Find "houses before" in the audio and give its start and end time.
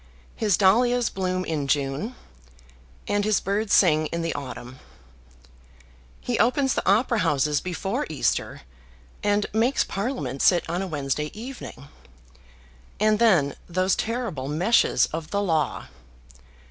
7.19-8.07